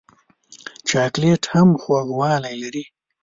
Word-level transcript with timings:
چاکلېټ 0.89 1.43
هم 1.53 1.69
خوږوالی 1.81 2.55
لري. 2.63 2.83